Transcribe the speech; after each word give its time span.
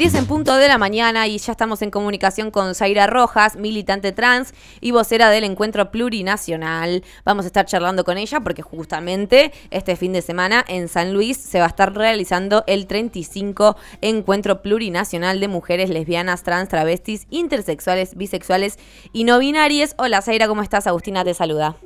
10 0.00 0.14
en 0.14 0.24
punto 0.24 0.56
de 0.56 0.66
la 0.66 0.78
mañana 0.78 1.26
y 1.26 1.36
ya 1.36 1.52
estamos 1.52 1.82
en 1.82 1.90
comunicación 1.90 2.50
con 2.50 2.74
Zaira 2.74 3.06
Rojas, 3.06 3.56
militante 3.56 4.12
trans 4.12 4.54
y 4.80 4.92
vocera 4.92 5.28
del 5.28 5.44
encuentro 5.44 5.90
plurinacional. 5.90 7.04
Vamos 7.26 7.44
a 7.44 7.48
estar 7.48 7.66
charlando 7.66 8.02
con 8.02 8.16
ella 8.16 8.40
porque 8.40 8.62
justamente 8.62 9.52
este 9.70 9.96
fin 9.96 10.14
de 10.14 10.22
semana 10.22 10.64
en 10.66 10.88
San 10.88 11.12
Luis 11.12 11.36
se 11.36 11.58
va 11.58 11.66
a 11.66 11.68
estar 11.68 11.94
realizando 11.94 12.64
el 12.66 12.86
35 12.86 13.76
encuentro 14.00 14.62
plurinacional 14.62 15.38
de 15.38 15.48
mujeres 15.48 15.90
lesbianas, 15.90 16.44
trans, 16.44 16.70
travestis, 16.70 17.26
intersexuales, 17.28 18.14
bisexuales 18.14 18.78
y 19.12 19.24
no 19.24 19.38
binarias. 19.38 19.94
Hola 19.98 20.22
Zaira, 20.22 20.48
¿cómo 20.48 20.62
estás? 20.62 20.86
Agustina 20.86 21.24
te 21.24 21.34
saluda. 21.34 21.76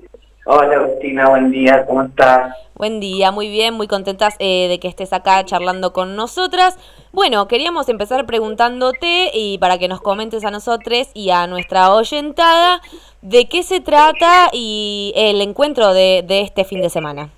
Hola 0.47 0.77
Agustina, 0.77 1.31
buen 1.31 1.51
día, 1.51 1.87
¿cómo 1.87 2.03
estás? 2.03 2.55
Buen 2.75 3.01
día, 3.01 3.31
muy 3.31 3.49
bien, 3.49 3.73
muy 3.73 3.89
contentas 3.89 4.37
eh, 4.39 4.69
de 4.69 4.79
que 4.79 4.89
estés 4.89 5.15
acá 5.15 5.43
charlando 5.47 5.95
con 5.95 6.17
nosotras. 6.17 6.77
Bueno, 7.13 7.49
queríamos 7.49 7.89
empezar 7.89 8.27
preguntándote 8.27 9.31
y 9.33 9.57
para 9.57 9.79
que 9.79 9.89
nos 9.89 10.03
comentes 10.03 10.45
a 10.45 10.51
nosotros 10.51 11.09
y 11.15 11.31
a 11.31 11.47
nuestra 11.47 11.95
oyentada 11.95 12.83
de 13.23 13.49
qué 13.49 13.63
se 13.63 13.81
trata 13.81 14.51
y 14.53 15.15
el 15.17 15.41
encuentro 15.41 15.95
de, 15.95 16.23
este 16.29 16.65
fin 16.65 16.83
de 16.83 16.91
semana. 16.91 17.31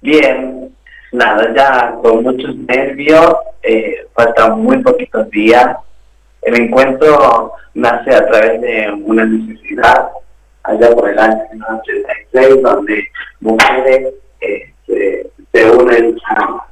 Bien, 0.00 0.74
nada, 1.12 1.54
ya 1.54 1.94
con 2.02 2.24
muchos 2.24 2.56
nervios, 2.56 3.36
eh, 3.62 4.08
faltan 4.14 4.60
muy 4.60 4.78
poquitos 4.78 5.30
días. 5.30 5.76
El 6.40 6.60
encuentro 6.60 7.52
nace 7.74 8.12
a 8.16 8.26
través 8.26 8.60
de 8.60 8.90
una 9.04 9.24
necesidad 9.24 10.11
allá 10.64 10.90
por 10.94 11.08
el 11.08 11.18
año 11.18 11.42
1986, 11.52 12.62
donde 12.62 13.08
mujeres 13.40 14.14
eh, 14.40 14.72
se, 15.52 15.70
unen 15.70 16.16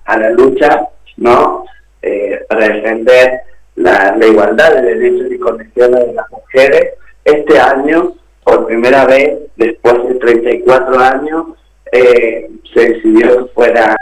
a, 0.05 0.19
la 0.19 0.31
lucha 0.31 0.89
¿no? 1.17 1.65
Eh, 2.03 2.41
para 2.49 2.69
defender 2.69 3.41
la, 3.77 4.17
igualdad 4.27 4.75
de 4.75 4.95
derechos 4.95 5.33
y 5.33 5.39
condiciones 5.39 6.07
de 6.07 6.13
las 6.15 6.31
mujeres. 6.31 6.95
Este 7.25 7.59
año, 7.59 8.15
por 8.45 8.67
primera 8.67 9.05
vez, 9.07 9.39
después 9.57 10.09
de 10.09 10.15
34 10.15 10.99
años, 10.99 11.47
eh, 11.93 12.51
se 12.73 12.81
decidió 12.81 13.47
que 13.47 13.53
fuera 13.53 13.97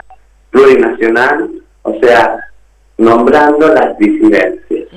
plurinacional, 0.51 1.51
o 1.83 1.99
sea, 2.01 2.39
nombrando 2.97 3.69
las 3.75 3.99
disidencias. 3.99 4.89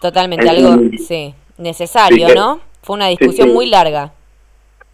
Totalmente, 0.00 0.48
algo, 0.48 0.82
sí, 0.98 1.34
necesario, 1.58 2.34
¿no? 2.34 2.69
Fue 2.90 2.96
una 2.96 3.06
discusión 3.06 3.52
muy 3.54 3.66
larga. 3.66 4.12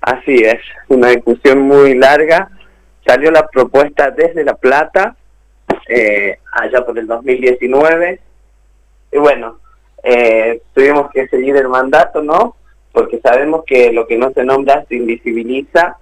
Así 0.03 0.35
es, 0.35 0.61
una 0.89 1.09
discusión 1.09 1.61
muy 1.61 1.95
larga. 1.95 2.51
Salió 3.07 3.31
la 3.31 3.47
propuesta 3.49 4.11
desde 4.11 4.45
La 4.45 4.55
Plata, 4.55 5.17
eh, 5.89 6.37
allá 6.53 6.85
por 6.85 6.99
el 6.99 7.07
2019. 7.07 8.21
Y 9.13 9.17
bueno, 9.17 9.61
eh, 10.03 10.61
tuvimos 10.75 11.11
que 11.11 11.27
seguir 11.29 11.57
el 11.57 11.69
mandato, 11.69 12.23
¿no? 12.23 12.57
Porque 12.93 13.19
sabemos 13.21 13.65
que 13.67 13.91
lo 13.95 14.07
que 14.07 14.19
no 14.19 14.31
se 14.33 14.45
nombra 14.45 14.85
se 14.91 14.97
invisibiliza 14.97 15.97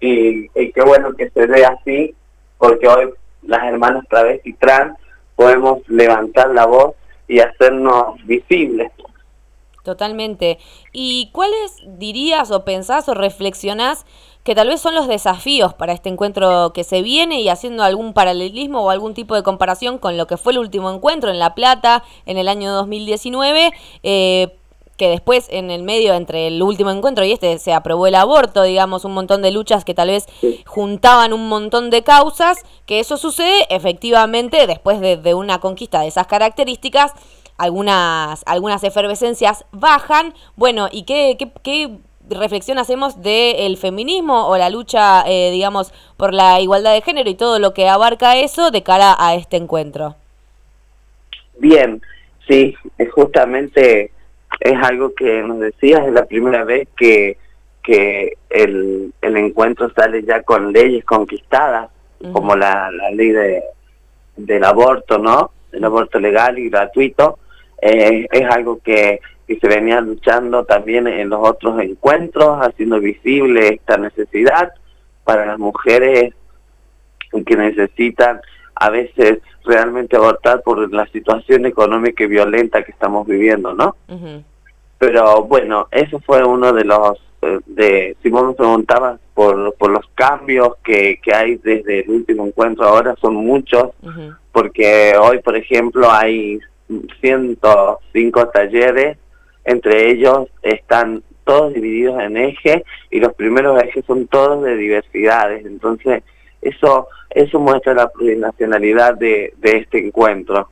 y, 0.00 0.48
qué 0.48 0.82
bueno 0.84 1.12
que 1.12 1.30
se 1.30 1.46
ve 1.46 1.64
así, 1.64 2.12
porque 2.58 2.88
hoy 2.88 3.10
las 3.42 3.62
hermanas 3.66 4.04
travesti 4.08 4.52
trans 4.54 4.98
podemos 5.36 5.88
levantar 5.88 6.50
la 6.50 6.66
voz 6.66 6.96
y 7.28 7.38
hacernos 7.38 8.16
visibles. 8.26 8.90
Totalmente. 9.86 10.58
¿Y 10.92 11.30
cuáles 11.30 11.76
dirías 11.86 12.50
o 12.50 12.64
pensás 12.64 13.08
o 13.08 13.14
reflexionás 13.14 14.04
que 14.42 14.56
tal 14.56 14.66
vez 14.66 14.80
son 14.80 14.96
los 14.96 15.06
desafíos 15.06 15.74
para 15.74 15.92
este 15.92 16.08
encuentro 16.08 16.72
que 16.72 16.82
se 16.82 17.02
viene 17.02 17.40
y 17.40 17.48
haciendo 17.48 17.84
algún 17.84 18.12
paralelismo 18.12 18.80
o 18.80 18.90
algún 18.90 19.14
tipo 19.14 19.36
de 19.36 19.44
comparación 19.44 19.98
con 19.98 20.16
lo 20.16 20.26
que 20.26 20.36
fue 20.36 20.54
el 20.54 20.58
último 20.58 20.90
encuentro 20.90 21.30
en 21.30 21.38
La 21.38 21.54
Plata 21.54 22.02
en 22.26 22.36
el 22.36 22.48
año 22.48 22.72
2019? 22.72 23.70
Eh, 24.02 24.56
que 24.96 25.08
después 25.08 25.46
en 25.50 25.70
el 25.70 25.84
medio 25.84 26.14
entre 26.14 26.48
el 26.48 26.60
último 26.60 26.90
encuentro 26.90 27.24
y 27.24 27.30
este 27.30 27.56
se 27.60 27.72
aprobó 27.72 28.08
el 28.08 28.16
aborto, 28.16 28.64
digamos, 28.64 29.04
un 29.04 29.14
montón 29.14 29.40
de 29.40 29.52
luchas 29.52 29.84
que 29.84 29.94
tal 29.94 30.08
vez 30.08 30.26
juntaban 30.64 31.32
un 31.32 31.48
montón 31.48 31.90
de 31.90 32.02
causas, 32.02 32.58
que 32.86 32.98
eso 32.98 33.18
sucede 33.18 33.66
efectivamente 33.68 34.66
después 34.66 34.98
de, 34.98 35.16
de 35.16 35.34
una 35.34 35.60
conquista 35.60 36.00
de 36.00 36.08
esas 36.08 36.26
características, 36.26 37.12
algunas, 37.58 38.42
algunas 38.46 38.82
efervescencias 38.84 39.64
bajan. 39.72 40.34
Bueno, 40.56 40.88
¿y 40.90 41.04
qué, 41.04 41.36
qué, 41.38 41.50
qué 41.62 41.98
reflexión 42.28 42.78
hacemos 42.78 43.22
del 43.22 43.76
feminismo 43.76 44.48
o 44.48 44.56
la 44.56 44.70
lucha, 44.70 45.24
eh, 45.26 45.50
digamos, 45.50 45.92
por 46.16 46.34
la 46.34 46.60
igualdad 46.60 46.92
de 46.94 47.02
género 47.02 47.30
y 47.30 47.34
todo 47.34 47.58
lo 47.58 47.72
que 47.72 47.88
abarca 47.88 48.36
eso 48.36 48.70
de 48.70 48.82
cara 48.82 49.16
a 49.18 49.34
este 49.34 49.56
encuentro? 49.56 50.16
Bien, 51.58 52.02
sí, 52.46 52.74
justamente 53.14 54.10
es 54.60 54.82
algo 54.82 55.14
que 55.14 55.42
nos 55.42 55.60
decías, 55.60 56.06
es 56.06 56.12
la 56.12 56.26
primera 56.26 56.64
vez 56.64 56.88
que, 56.96 57.38
que 57.82 58.36
el, 58.50 59.12
el 59.20 59.36
encuentro 59.36 59.90
sale 59.94 60.22
ya 60.24 60.42
con 60.42 60.72
leyes 60.72 61.04
conquistadas, 61.04 61.90
como 62.32 62.56
la, 62.56 62.90
la 62.90 63.10
ley 63.10 63.28
de, 63.28 63.62
del 64.36 64.64
aborto, 64.64 65.18
¿no? 65.18 65.50
El 65.70 65.84
aborto 65.84 66.18
legal 66.18 66.58
y 66.58 66.70
gratuito, 66.70 67.38
eh, 67.82 68.26
es 68.30 68.50
algo 68.50 68.80
que, 68.82 69.20
se 69.46 69.68
venía 69.68 70.00
luchando 70.00 70.64
también 70.64 71.06
en 71.06 71.28
los 71.28 71.48
otros 71.48 71.80
encuentros, 71.80 72.58
haciendo 72.60 72.98
visible 72.98 73.74
esta 73.74 73.96
necesidad 73.96 74.72
para 75.22 75.46
las 75.46 75.58
mujeres 75.58 76.34
que 77.44 77.56
necesitan 77.56 78.40
a 78.74 78.90
veces 78.90 79.38
realmente 79.64 80.16
abortar 80.16 80.62
por 80.62 80.92
la 80.92 81.06
situación 81.06 81.64
económica 81.66 82.24
y 82.24 82.28
violenta 82.28 82.82
que 82.82 82.90
estamos 82.90 83.26
viviendo, 83.26 83.72
¿no? 83.72 83.94
Pero 84.98 85.44
bueno, 85.44 85.86
eso 85.90 86.18
fue 86.20 86.42
uno 86.44 86.72
de 86.72 86.84
los, 86.84 87.18
eh, 87.42 87.60
de 87.66 88.16
si 88.22 88.30
vos 88.30 88.46
me 88.46 88.54
preguntabas 88.54 89.20
por, 89.34 89.74
por 89.74 89.90
los 89.90 90.06
cambios 90.14 90.76
que, 90.82 91.20
que 91.22 91.34
hay 91.34 91.56
desde 91.56 92.00
el 92.00 92.10
último 92.10 92.46
encuentro 92.46 92.86
ahora, 92.86 93.14
son 93.20 93.34
muchos, 93.34 93.90
porque 94.52 95.14
hoy, 95.20 95.40
por 95.40 95.56
ejemplo, 95.56 96.10
hay 96.10 96.58
105 97.20 98.48
talleres, 98.48 99.18
entre 99.64 100.10
ellos 100.10 100.48
están 100.62 101.22
todos 101.44 101.72
divididos 101.74 102.20
en 102.20 102.36
ejes 102.36 102.82
y 103.10 103.20
los 103.20 103.34
primeros 103.34 103.82
ejes 103.82 104.04
son 104.04 104.26
todos 104.26 104.64
de 104.64 104.76
diversidades, 104.76 105.64
entonces 105.64 106.22
eso 106.60 107.08
eso 107.30 107.60
muestra 107.60 107.92
la 107.92 108.08
plurinacionalidad 108.08 109.14
de, 109.14 109.52
de 109.58 109.76
este 109.76 110.04
encuentro. 110.06 110.70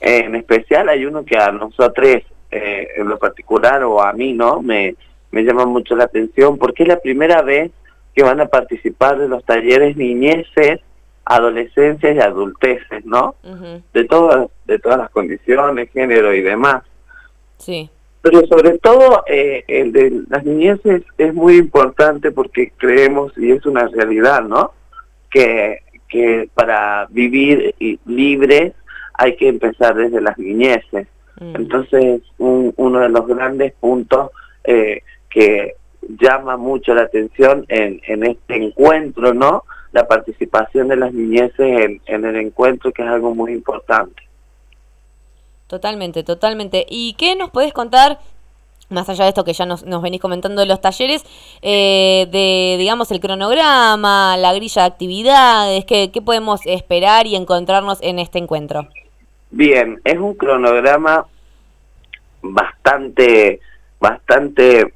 En 0.00 0.36
especial 0.36 0.88
hay 0.88 1.06
uno 1.06 1.24
que 1.24 1.36
a 1.36 1.50
nosotros 1.50 2.22
eh, 2.50 2.88
en 2.96 3.08
lo 3.08 3.18
particular 3.18 3.82
o 3.84 4.02
a 4.02 4.12
mí 4.12 4.32
no 4.32 4.62
me, 4.62 4.94
me 5.30 5.42
llama 5.42 5.64
mucho 5.66 5.96
la 5.96 6.04
atención 6.04 6.56
porque 6.58 6.84
es 6.84 6.88
la 6.88 7.00
primera 7.00 7.42
vez 7.42 7.72
que 8.14 8.22
van 8.22 8.40
a 8.40 8.46
participar 8.46 9.18
de 9.18 9.28
los 9.28 9.44
talleres 9.44 9.96
niñeces 9.96 10.80
adolescencia 11.26 12.12
y 12.12 12.18
adulteces, 12.20 13.04
¿no? 13.04 13.34
De 13.92 14.04
todas 14.04 14.48
de 14.64 14.78
todas 14.78 14.98
las 14.98 15.10
condiciones, 15.10 15.90
género 15.90 16.32
y 16.32 16.40
demás. 16.40 16.82
Sí. 17.58 17.90
Pero 18.22 18.46
sobre 18.46 18.78
todo 18.78 19.24
eh, 19.26 19.64
el 19.68 19.92
de 19.92 20.22
las 20.28 20.44
niñeces 20.44 21.02
es 21.18 21.34
muy 21.34 21.56
importante 21.56 22.30
porque 22.30 22.72
creemos, 22.76 23.32
y 23.36 23.52
es 23.52 23.66
una 23.66 23.86
realidad, 23.88 24.42
¿no? 24.42 24.72
Que, 25.30 25.80
que 26.08 26.48
para 26.54 27.06
vivir 27.10 27.74
libre 28.06 28.72
hay 29.14 29.36
que 29.36 29.48
empezar 29.48 29.94
desde 29.94 30.20
las 30.20 30.38
niñeces. 30.38 31.08
Mm. 31.40 31.56
Entonces, 31.56 32.22
un, 32.38 32.72
uno 32.76 33.00
de 33.00 33.08
los 33.08 33.26
grandes 33.26 33.72
puntos 33.74 34.30
eh, 34.64 35.02
que 35.28 35.74
llama 36.20 36.56
mucho 36.56 36.94
la 36.94 37.02
atención 37.02 37.64
en, 37.68 38.00
en 38.06 38.24
este 38.24 38.56
encuentro, 38.56 39.34
¿no? 39.34 39.64
La 39.92 40.06
participación 40.06 40.88
de 40.88 40.96
las 40.96 41.12
niñeces 41.12 41.58
en, 41.58 42.00
en 42.06 42.24
el 42.24 42.36
encuentro, 42.36 42.92
que 42.92 43.02
es 43.02 43.08
algo 43.08 43.34
muy 43.34 43.52
importante. 43.52 44.22
Totalmente, 45.66 46.22
totalmente. 46.22 46.86
¿Y 46.88 47.14
qué 47.14 47.34
nos 47.34 47.50
podés 47.50 47.72
contar, 47.72 48.20
más 48.88 49.08
allá 49.08 49.24
de 49.24 49.30
esto 49.30 49.44
que 49.44 49.52
ya 49.52 49.66
nos, 49.66 49.84
nos 49.84 50.00
venís 50.00 50.20
comentando 50.20 50.60
de 50.60 50.66
los 50.66 50.80
talleres, 50.80 51.24
eh, 51.62 52.28
de, 52.30 52.76
digamos, 52.78 53.10
el 53.10 53.20
cronograma, 53.20 54.36
la 54.36 54.54
grilla 54.54 54.82
de 54.82 54.88
actividades, 54.88 55.84
¿qué, 55.84 56.12
¿qué 56.12 56.22
podemos 56.22 56.60
esperar 56.66 57.26
y 57.26 57.34
encontrarnos 57.34 57.98
en 58.02 58.18
este 58.18 58.38
encuentro? 58.38 58.86
Bien, 59.50 60.00
es 60.04 60.18
un 60.18 60.34
cronograma 60.34 61.26
bastante, 62.42 63.60
bastante 63.98 64.92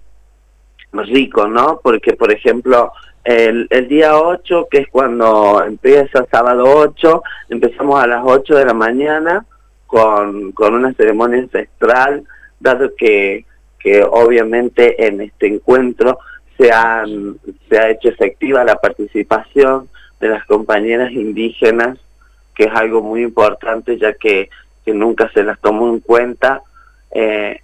rico, 0.92 1.48
¿no? 1.48 1.80
Porque, 1.82 2.12
por 2.12 2.32
ejemplo, 2.32 2.92
el, 3.24 3.66
el 3.70 3.88
día 3.88 4.18
8, 4.18 4.68
que 4.70 4.78
es 4.78 4.88
cuando 4.88 5.62
empieza 5.64 6.26
sábado 6.30 6.64
8, 6.66 7.22
empezamos 7.50 8.02
a 8.02 8.06
las 8.06 8.22
8 8.24 8.54
de 8.54 8.64
la 8.64 8.74
mañana 8.74 9.44
con, 9.86 10.52
con 10.52 10.74
una 10.74 10.92
ceremonia 10.94 11.40
ancestral, 11.40 12.24
dado 12.58 12.94
que, 12.96 13.44
que 13.78 14.02
obviamente 14.02 15.06
en 15.06 15.20
este 15.20 15.48
encuentro 15.48 16.18
se, 16.56 16.72
han, 16.72 17.38
se 17.68 17.78
ha 17.78 17.90
hecho 17.90 18.08
efectiva 18.08 18.64
la 18.64 18.76
participación 18.76 19.88
de 20.20 20.28
las 20.28 20.44
compañeras 20.46 21.12
indígenas 21.12 21.98
que 22.54 22.64
es 22.64 22.74
algo 22.74 23.00
muy 23.02 23.22
importante 23.22 23.96
ya 23.98 24.12
que, 24.12 24.50
que 24.84 24.92
nunca 24.92 25.30
se 25.32 25.42
las 25.42 25.58
tomó 25.60 25.88
en 25.88 26.00
cuenta. 26.00 26.62
Eh, 27.10 27.58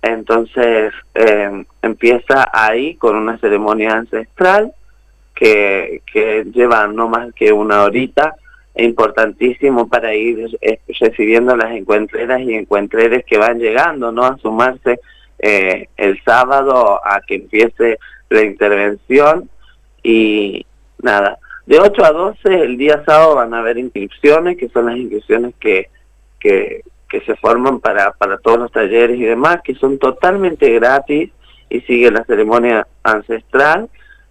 entonces 0.00 0.92
eh, 1.14 1.64
empieza 1.82 2.48
ahí 2.52 2.94
con 2.96 3.16
una 3.16 3.36
ceremonia 3.38 3.92
ancestral 3.92 4.72
que, 5.42 6.02
que 6.12 6.44
lleva 6.54 6.86
no 6.86 7.08
más 7.08 7.34
que 7.34 7.52
una 7.52 7.82
horita, 7.82 8.36
importantísimo 8.76 9.88
para 9.88 10.14
ir 10.14 10.56
recibiendo 11.00 11.56
las 11.56 11.72
encuentreras 11.72 12.40
y 12.42 12.54
encuentreres 12.54 13.24
que 13.24 13.38
van 13.38 13.58
llegando, 13.58 14.12
¿no? 14.12 14.24
A 14.24 14.38
sumarse 14.38 15.00
eh, 15.40 15.88
el 15.96 16.22
sábado 16.22 17.00
a 17.04 17.20
que 17.26 17.34
empiece 17.34 17.98
la 18.30 18.44
intervención 18.44 19.50
y 20.02 20.64
nada, 21.02 21.38
de 21.66 21.80
8 21.80 22.04
a 22.04 22.12
12 22.12 22.54
el 22.54 22.78
día 22.78 23.02
sábado 23.04 23.34
van 23.34 23.52
a 23.52 23.58
haber 23.58 23.78
inscripciones, 23.78 24.56
que 24.56 24.68
son 24.68 24.86
las 24.86 24.96
inscripciones 24.96 25.54
que, 25.58 25.90
que, 26.38 26.82
que 27.10 27.20
se 27.22 27.34
forman 27.34 27.80
para, 27.80 28.12
para 28.12 28.38
todos 28.38 28.60
los 28.60 28.70
talleres 28.70 29.18
y 29.18 29.24
demás, 29.24 29.58
que 29.64 29.74
son 29.74 29.98
totalmente 29.98 30.70
gratis 30.70 31.30
y 31.68 31.80
sigue 31.80 32.12
la 32.12 32.24
ceremonia 32.24 32.86
ancestral. 33.02 33.90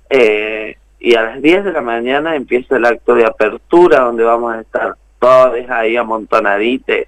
Eh, 0.10 0.78
y 1.04 1.16
a 1.16 1.24
las 1.24 1.42
10 1.42 1.66
de 1.66 1.72
la 1.74 1.82
mañana 1.82 2.36
empieza 2.36 2.78
el 2.78 2.86
acto 2.86 3.16
de 3.16 3.26
apertura, 3.26 4.02
donde 4.02 4.24
vamos 4.24 4.54
a 4.54 4.62
estar 4.62 4.96
todos 5.18 5.68
ahí 5.70 5.98
amontonaditos, 5.98 7.08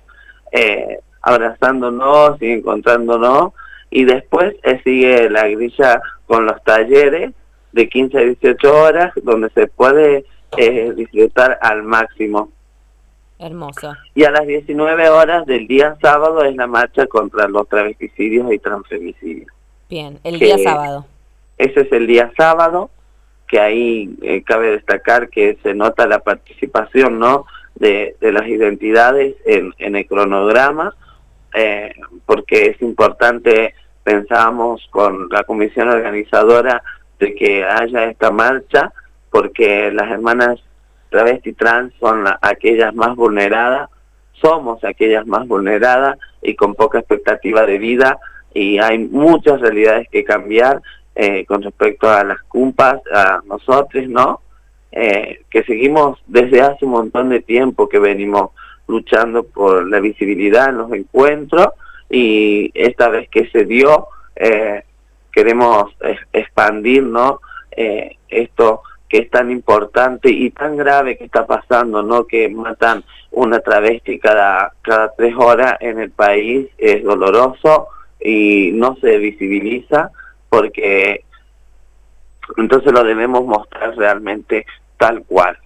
eh, 0.51 0.99
abrazándonos 1.21 2.41
y 2.41 2.53
encontrándonos. 2.53 3.53
Y 3.91 4.05
después 4.05 4.55
eh, 4.63 4.81
sigue 4.83 5.29
la 5.29 5.47
grilla 5.47 6.01
con 6.25 6.47
los 6.47 6.61
talleres 6.63 7.33
de 7.71 7.87
15 7.87 8.17
a 8.17 8.21
18 8.21 8.75
horas, 8.75 9.13
donde 9.21 9.51
se 9.51 9.67
puede 9.67 10.25
eh, 10.57 10.91
disfrutar 10.95 11.59
al 11.61 11.83
máximo. 11.83 12.49
Hermoso. 13.37 13.93
Y 14.15 14.23
a 14.23 14.31
las 14.31 14.47
19 14.47 15.09
horas 15.09 15.45
del 15.45 15.67
día 15.67 15.95
sábado 16.01 16.43
es 16.43 16.55
la 16.55 16.65
marcha 16.65 17.05
contra 17.05 17.47
los 17.47 17.69
travesticidios 17.69 18.51
y 18.51 18.57
transfemicidios. 18.57 19.51
Bien, 19.87 20.19
el 20.23 20.39
día 20.39 20.57
sábado. 20.57 21.05
Ese 21.59 21.81
es 21.81 21.91
el 21.91 22.07
día 22.07 22.31
sábado, 22.35 22.89
que 23.53 23.59
ahí 23.59 24.17
eh, 24.23 24.41
cabe 24.41 24.71
destacar 24.71 25.29
que 25.29 25.59
se 25.61 25.75
nota 25.75 26.07
la 26.07 26.17
participación 26.17 27.19
¿no? 27.19 27.45
de, 27.75 28.15
las 28.19 28.47
identidades 28.47 29.35
en, 29.45 29.75
en 29.77 29.95
el 29.95 30.07
cronograma, 30.07 30.95
eh, 31.53 31.93
porque 32.25 32.71
es 32.71 32.81
importante, 32.81 33.75
pensábamos 34.03 34.87
con 34.89 35.29
la 35.29 35.43
comisión 35.43 35.87
organizadora, 35.89 36.81
de 37.19 37.35
que 37.35 37.63
haya 37.63 38.05
esta 38.05 38.31
marcha, 38.31 38.91
porque 39.29 39.91
las 39.91 40.09
hermanas 40.09 40.59
travesti 41.11 41.53
trans 41.53 41.93
son 41.99 42.25
aquellas 42.41 42.95
más 42.95 43.15
vulneradas, 43.15 43.87
somos 44.31 44.83
aquellas 44.83 45.27
más 45.27 45.47
vulneradas 45.47 46.17
y 46.41 46.55
con 46.55 46.73
poca 46.73 46.97
expectativa 46.97 47.67
de 47.67 47.77
vida 47.77 48.17
y 48.51 48.79
hay 48.79 48.97
muchas 48.97 49.61
realidades 49.61 50.09
que 50.09 50.23
cambiar 50.23 50.81
eh, 51.15 51.45
con 51.45 51.61
respecto 51.61 52.09
a 52.09 52.23
las 52.23 52.41
cumpas, 52.43 53.01
a 53.13 53.41
nosotros, 53.45 54.07
¿no? 54.07 54.41
Eh, 54.91 55.43
que 55.49 55.63
seguimos 55.63 56.19
desde 56.27 56.61
hace 56.61 56.85
un 56.85 56.91
montón 56.91 57.29
de 57.29 57.41
tiempo 57.41 57.89
que 57.89 57.99
venimos 57.99 58.51
luchando 58.87 59.43
por 59.43 59.87
la 59.87 59.99
visibilidad 59.99 60.69
en 60.69 60.77
los 60.77 60.91
encuentros 60.91 61.69
y 62.09 62.71
esta 62.73 63.09
vez 63.09 63.29
que 63.29 63.47
se 63.49 63.65
dio, 63.65 64.07
eh, 64.35 64.83
queremos 65.31 65.95
expandir, 66.31 67.03
¿no? 67.03 67.39
esto 68.29 68.83
que 69.09 69.19
es 69.19 69.29
tan 69.31 69.49
importante 69.49 70.29
y 70.29 70.51
tan 70.51 70.77
grave 70.77 71.17
que 71.17 71.25
está 71.25 71.47
pasando, 71.47 72.03
¿no? 72.03 72.25
Que 72.25 72.49
matan 72.49 73.03
una 73.31 73.59
travesti 73.59 74.19
cada, 74.19 74.73
cada 74.83 75.11
tres 75.15 75.33
horas 75.35 75.77
en 75.79 75.99
el 75.99 76.11
país, 76.11 76.67
es 76.77 77.03
doloroso 77.03 77.87
y 78.19 78.71
no 78.73 78.95
se 79.01 79.17
visibiliza 79.17 80.11
porque 80.53 81.23
entonces 82.57 82.93
lo 82.93 83.03
debemos 83.03 83.43
mostrar 83.43 83.97
realmente 83.97 84.67
tal 84.97 85.23
cual. 85.23 85.57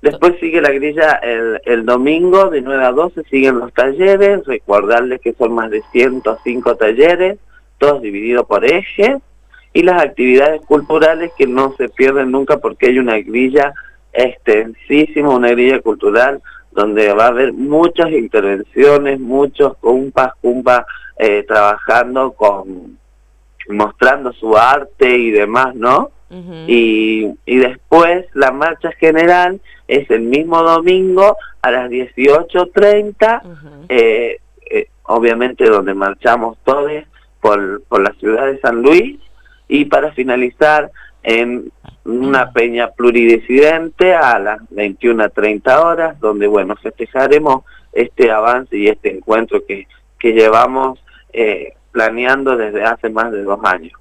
Después 0.00 0.36
sigue 0.40 0.62
la 0.62 0.70
grilla 0.70 1.20
el, 1.22 1.60
el 1.66 1.84
domingo 1.84 2.48
de 2.48 2.62
9 2.62 2.82
a 2.82 2.92
12, 2.92 3.24
siguen 3.24 3.58
los 3.58 3.74
talleres, 3.74 4.46
recordarles 4.46 5.20
que 5.20 5.34
son 5.34 5.52
más 5.52 5.70
de 5.70 5.82
105 5.92 6.76
talleres, 6.76 7.38
todos 7.76 8.00
divididos 8.00 8.46
por 8.46 8.64
ejes, 8.64 9.18
y 9.74 9.82
las 9.82 10.02
actividades 10.02 10.62
culturales 10.62 11.30
que 11.36 11.46
no 11.46 11.74
se 11.76 11.90
pierden 11.90 12.30
nunca 12.30 12.56
porque 12.56 12.86
hay 12.86 12.98
una 12.98 13.18
grilla 13.18 13.74
extensísima, 14.14 15.28
una 15.28 15.50
grilla 15.50 15.82
cultural 15.82 16.40
donde 16.70 17.12
va 17.12 17.26
a 17.26 17.28
haber 17.28 17.52
muchas 17.52 18.10
intervenciones, 18.12 19.20
muchos 19.20 19.76
cumpas, 19.76 20.32
cumpas 20.40 20.86
eh, 21.18 21.44
trabajando 21.46 22.32
con, 22.32 22.98
mostrando 23.70 24.32
su 24.32 24.56
arte 24.56 25.16
y 25.16 25.30
demás, 25.30 25.74
¿no? 25.74 26.10
y, 26.68 27.26
y 27.44 27.56
después 27.56 28.24
la 28.34 28.52
marcha 28.52 28.92
general 28.92 29.60
es 29.88 30.08
el 30.10 30.20
mismo 30.20 30.62
domingo 30.62 31.36
a 31.62 31.70
las 31.72 31.90
18.30, 31.90 33.42
eh, 33.88 34.38
eh, 34.70 34.86
obviamente 35.02 35.64
donde 35.64 35.92
marchamos 35.92 36.56
todos 36.64 36.92
por, 37.40 37.82
por 37.84 38.00
la 38.00 38.12
ciudad 38.12 38.46
de 38.46 38.60
San 38.60 38.82
Luis, 38.82 39.18
y 39.66 39.84
para 39.86 40.12
finalizar 40.12 40.90
en 41.22 41.70
una 42.04 42.52
peña 42.52 42.90
pluridisidente 42.90 44.14
a 44.14 44.38
las 44.38 44.58
21 44.70 45.24
a 45.24 45.28
30 45.28 45.80
horas, 45.80 46.20
donde, 46.20 46.46
bueno, 46.46 46.76
festejaremos 46.76 47.64
este 47.92 48.30
avance 48.30 48.76
y 48.76 48.88
este 48.88 49.16
encuentro 49.16 49.64
que, 49.66 49.86
que 50.18 50.32
llevamos 50.32 51.02
eh, 51.32 51.74
planeando 51.92 52.56
desde 52.56 52.84
hace 52.84 53.10
más 53.10 53.32
de 53.32 53.42
dos 53.42 53.60
años. 53.64 53.92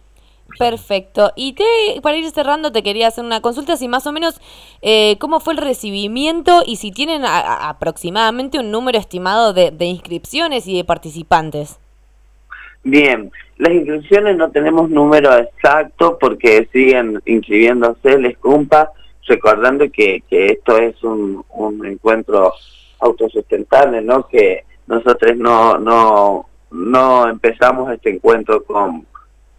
Perfecto. 0.59 1.33
Y 1.37 1.53
te, 1.55 1.65
para 2.03 2.17
ir 2.17 2.29
cerrando, 2.31 2.73
te 2.73 2.83
quería 2.83 3.07
hacer 3.09 3.25
una 3.25 3.41
consulta, 3.41 3.77
si 3.77 3.89
más 3.89 4.07
o 4.07 4.13
menos, 4.13 4.41
eh, 4.83 5.17
¿cómo 5.19 5.41
fue 5.41 5.55
el 5.55 5.59
recibimiento 5.59 6.63
y 6.65 6.77
si 6.77 6.93
tienen 6.93 7.25
aproximadamente 7.25 8.59
un 8.59 8.71
número 8.71 8.99
estimado 8.99 9.53
de, 9.53 9.73
de, 9.73 9.87
inscripciones 9.87 10.69
y 10.69 10.77
de 10.77 10.85
participantes? 10.85 11.81
Bien, 12.85 13.33
las 13.57 13.73
inscripciones 13.73 14.37
no 14.37 14.51
tenemos 14.51 14.91
número 14.91 15.37
exacto 15.37 16.19
porque 16.21 16.69
siguen 16.73 17.21
inscribiéndose 17.25 18.19
les 18.19 18.39
cumpa, 18.39 18.93
recordando 19.27 19.91
que, 19.91 20.23
que 20.29 20.47
esto 20.47 20.77
es 20.77 21.03
un, 21.03 21.45
un 21.51 21.87
encuentro 21.87 22.53
autosustentable, 23.01 24.03
¿no? 24.03 24.29
Que 24.29 24.65
nosotros 24.87 25.37
no, 25.37 25.79
no, 25.79 26.47
no 26.71 27.29
empezamos 27.29 27.91
este 27.93 28.11
encuentro 28.11 28.65
con 28.65 29.07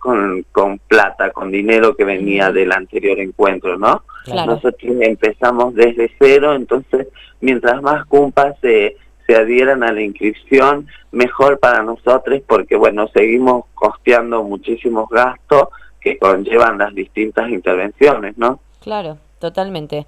con, 0.06 0.46
con 0.52 0.78
plata, 0.78 1.32
con 1.32 1.50
dinero 1.50 1.96
que 1.96 2.04
venía 2.04 2.52
del 2.52 2.72
anterior 2.72 3.20
encuentro, 3.20 3.76
¿no? 3.76 4.04
Nosotros 4.28 4.98
empezamos 5.02 5.74
desde 5.74 6.12
cero, 6.20 6.54
entonces 6.54 7.08
mientras 7.42 7.82
más 7.82 8.06
cumpas 8.06 8.56
se, 8.62 8.98
se 9.26 9.36
adhieran 9.36 9.82
a 9.82 9.92
la 9.92 10.02
inscripción, 10.02 10.86
mejor 11.12 11.58
para 11.58 11.82
nosotros 11.82 12.40
porque, 12.48 12.76
bueno, 12.76 13.08
seguimos 13.16 13.66
costeando 13.74 14.44
muchísimos 14.44 15.10
gastos 15.10 15.70
que 16.00 16.20
conllevan 16.20 16.78
las 16.78 16.94
distintas 16.94 17.50
intervenciones, 17.50 18.38
¿no? 18.38 18.60
Claro, 18.82 19.18
totalmente. 19.40 20.06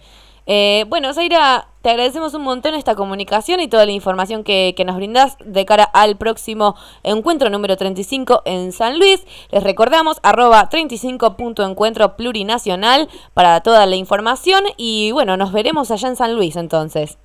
Eh, 0.50 0.86
bueno, 0.88 1.13
Zaira, 1.13 1.68
te 1.82 1.89
agradecemos 1.89 2.34
un 2.34 2.44
montón 2.44 2.74
esta 2.74 2.96
comunicación 2.96 3.60
y 3.60 3.68
toda 3.68 3.86
la 3.86 3.92
información 3.92 4.46
que, 4.46 4.74
que, 4.77 4.86
nos 4.86 4.96
brindas 4.96 5.38
de 5.44 5.66
cara 5.66 5.84
al 5.84 6.18
próximo 6.18 6.75
encuentro 7.04 7.50
número 7.50 7.75
35 7.75 8.44
en 8.46 8.72
San 8.72 8.98
Luis. 8.98 9.25
Les 9.51 9.62
recordamos 9.62 10.22
arroba 10.24 10.70
35.encuentro 10.70 12.16
plurinacional 12.16 13.10
para 13.34 13.60
toda 13.60 13.86
la 13.86 13.98
información 13.98 14.63
y 14.77 15.12
bueno, 15.12 15.36
nos 15.36 15.51
veremos 15.51 15.92
allá 15.92 16.08
en 16.08 16.16
San 16.16 16.34
Luis 16.34 16.56
entonces. 16.56 17.18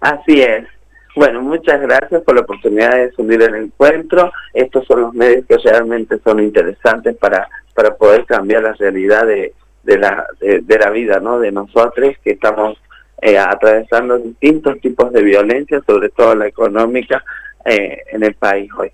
Así 0.00 0.42
es. 0.42 0.66
Bueno, 1.14 1.40
muchas 1.42 1.80
gracias 1.80 2.22
por 2.22 2.34
la 2.34 2.42
oportunidad 2.42 2.92
de 2.96 3.12
subir 3.12 3.40
el 3.42 3.54
encuentro. 3.54 4.32
Estos 4.52 4.84
son 4.86 5.02
los 5.02 5.14
medios 5.14 5.46
que 5.46 5.58
realmente 5.58 6.18
son 6.24 6.40
interesantes 6.40 7.16
para, 7.16 7.48
para 7.74 7.96
poder 7.96 8.24
cambiar 8.24 8.62
la 8.62 8.72
realidad 8.72 9.26
de 9.26 9.52
de 9.82 9.98
la, 9.98 10.26
de, 10.40 10.78
la 10.78 10.90
vida, 10.90 11.20
¿no? 11.20 11.38
De 11.38 11.52
nosotros 11.52 12.14
que 12.22 12.32
estamos 12.32 12.78
eh, 13.22 13.38
atravesando 13.38 14.18
distintos 14.18 14.80
tipos 14.80 15.12
de 15.12 15.22
violencia, 15.22 15.82
sobre 15.86 16.08
todo 16.10 16.34
la 16.34 16.46
económica, 16.46 17.24
eh, 17.64 17.98
en 18.12 18.22
el 18.22 18.34
país 18.34 18.70
hoy. 18.76 18.90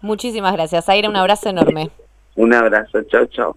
Muchísimas 0.00 0.52
gracias, 0.52 0.88
Aire, 0.88 1.08
un 1.08 1.16
abrazo 1.16 1.48
enorme. 1.48 1.90
Un 2.34 2.54
abrazo, 2.54 3.02
chao, 3.04 3.26
chao. 3.26 3.56